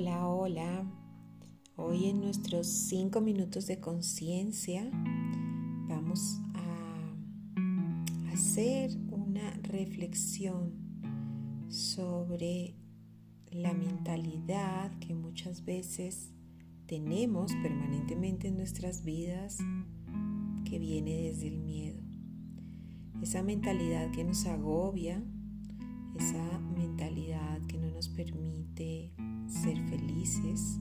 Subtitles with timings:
[0.00, 0.84] Hola, hola.
[1.76, 4.90] Hoy en nuestros cinco minutos de conciencia
[5.88, 10.72] vamos a hacer una reflexión
[11.68, 12.76] sobre
[13.50, 16.32] la mentalidad que muchas veces
[16.86, 19.58] tenemos permanentemente en nuestras vidas
[20.64, 22.00] que viene desde el miedo.
[23.20, 25.22] Esa mentalidad que nos agobia,
[26.18, 29.12] esa mentalidad que no nos permite
[29.50, 30.78] ser felices,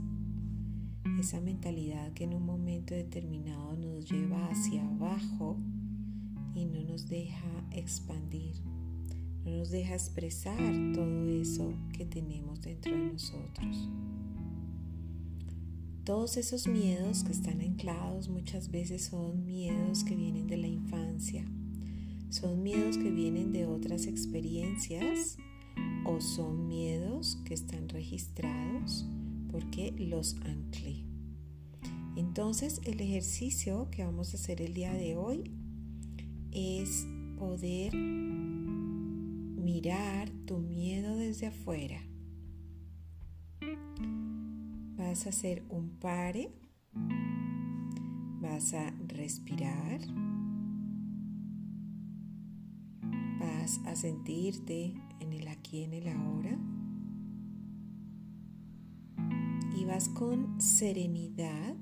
[1.19, 5.57] esa mentalidad que en un momento determinado nos lleva hacia abajo
[6.53, 8.55] y no nos deja expandir,
[9.43, 10.57] no nos deja expresar
[10.93, 13.89] todo eso que tenemos dentro de nosotros.
[16.03, 21.45] Todos esos miedos que están anclados muchas veces son miedos que vienen de la infancia,
[22.29, 25.37] son miedos que vienen de otras experiencias
[26.05, 29.05] o son miedos que están registrados
[29.51, 31.05] porque los anclé.
[32.15, 35.51] Entonces el ejercicio que vamos a hacer el día de hoy
[36.51, 37.07] es
[37.37, 37.95] poder
[39.69, 42.01] mirar tu miedo desde afuera.
[44.97, 46.51] Vas a hacer un pare,
[48.41, 50.01] vas a respirar,
[53.39, 54.95] vas a sentirte
[55.29, 56.57] en el aquí, en el ahora.
[59.77, 61.75] Y vas con serenidad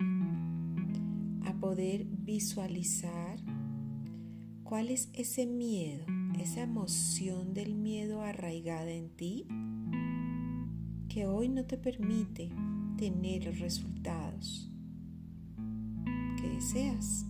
[1.45, 3.39] a poder visualizar
[4.63, 6.05] cuál es ese miedo,
[6.37, 9.47] esa emoción del miedo arraigada en ti
[11.07, 12.51] que hoy no te permite
[12.97, 14.69] tener los resultados
[16.39, 17.25] que deseas.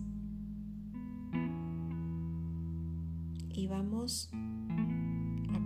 [3.50, 4.30] Y vamos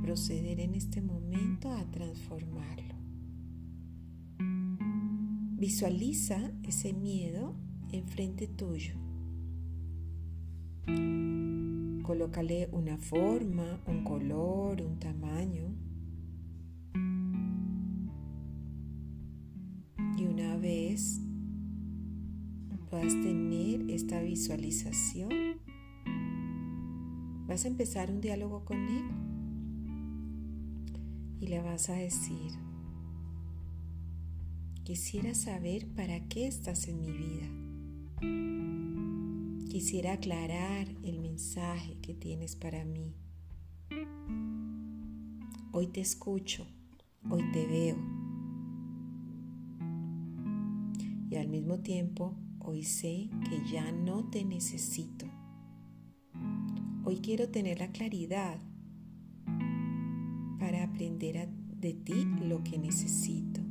[0.02, 2.94] proceder en este momento a transformarlo.
[5.56, 7.54] Visualiza ese miedo
[7.92, 8.94] enfrente tuyo.
[12.02, 15.74] Colócale una forma, un color, un tamaño.
[20.18, 21.20] Y una vez
[22.92, 25.30] puedas tener esta visualización,
[27.46, 29.31] vas a empezar un diálogo con él
[31.42, 32.52] y le vas a decir,
[34.84, 37.48] quisiera saber para qué estás en mi vida.
[39.68, 43.16] Quisiera aclarar el mensaje que tienes para mí.
[45.72, 46.64] Hoy te escucho,
[47.28, 47.96] hoy te veo.
[51.28, 55.26] Y al mismo tiempo, hoy sé que ya no te necesito.
[57.04, 58.60] Hoy quiero tener la claridad
[60.92, 61.48] aprender
[61.80, 63.62] de ti lo que necesito.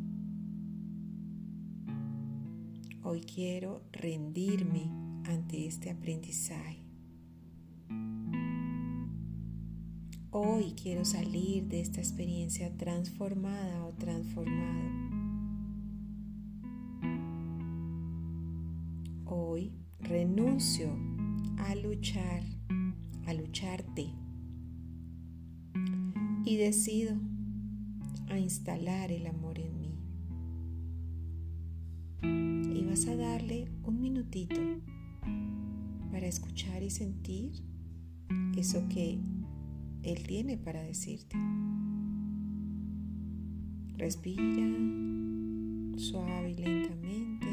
[3.03, 4.89] Hoy quiero rendirme
[5.25, 6.83] ante este aprendizaje.
[10.31, 14.89] Hoy quiero salir de esta experiencia transformada o transformado.
[19.25, 20.89] Hoy renuncio
[21.57, 22.43] a luchar,
[23.27, 24.15] a lucharte
[26.51, 27.15] y decido
[28.27, 29.95] a instalar el amor en mí.
[32.77, 34.59] Y vas a darle un minutito
[36.11, 37.53] para escuchar y sentir
[38.57, 39.17] eso que
[40.03, 41.37] Él tiene para decirte.
[43.95, 44.77] Respira
[45.95, 47.50] suave y lentamente.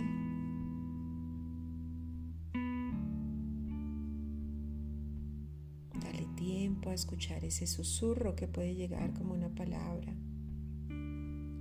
[6.86, 10.14] A escuchar ese susurro que puede llegar como una palabra,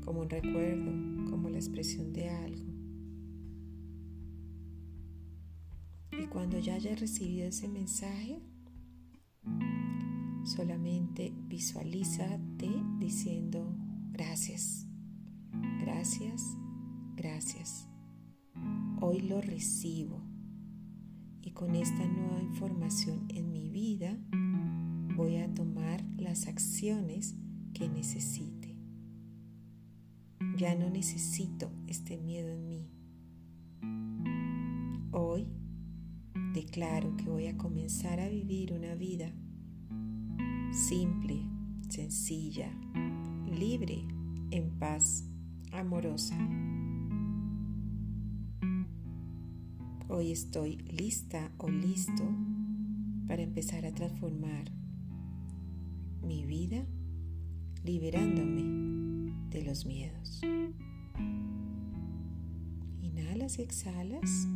[0.06, 0.92] como un recuerdo,
[1.30, 2.66] como la expresión de algo.
[6.12, 8.42] Y cuando ya hayas recibido ese mensaje,
[10.44, 12.70] solamente visualízate
[13.00, 13.76] diciendo
[14.12, 14.88] gracias,
[15.80, 16.44] gracias,
[17.16, 17.88] gracias.
[19.02, 20.22] Hoy lo recibo
[21.42, 24.18] y con esta nueva información en mi vida,
[25.18, 27.36] voy a tomar las acciones
[27.74, 28.76] que necesite.
[30.58, 32.88] Ya no necesito este miedo en mí.
[35.12, 35.48] Hoy
[36.54, 39.34] declaro que voy a comenzar a vivir una vida
[40.72, 41.42] simple,
[41.90, 42.72] sencilla,
[43.52, 44.08] libre,
[44.52, 45.28] en paz,
[45.72, 46.38] amorosa.
[50.10, 52.24] Hoy estoy lista o listo
[53.28, 54.77] para empezar a transformar
[56.28, 56.86] mi vida
[57.84, 60.42] liberándome de los miedos.
[63.02, 64.48] Inhalas y exhalas.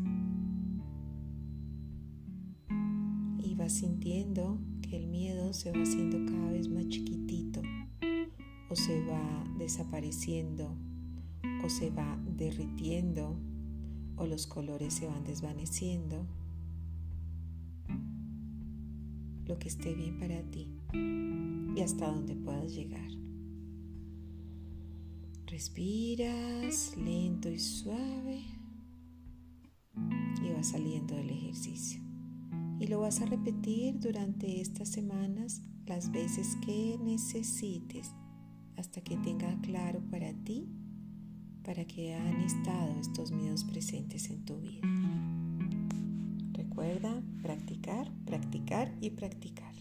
[3.40, 7.62] Y vas sintiendo que el miedo se va haciendo cada vez más chiquitito
[8.70, 10.76] o se va desapareciendo
[11.64, 13.40] o se va derritiendo
[14.18, 16.28] o los colores se van desvaneciendo.
[19.52, 23.12] Lo que esté bien para ti y hasta donde puedas llegar.
[25.46, 28.46] Respiras lento y suave
[30.42, 32.00] y vas saliendo del ejercicio.
[32.80, 38.10] Y lo vas a repetir durante estas semanas las veces que necesites
[38.78, 40.70] hasta que tenga claro para ti
[41.66, 45.41] para que han estado estos miedos presentes en tu vida.
[46.82, 49.72] Recuerda practicar, practicar y practicar.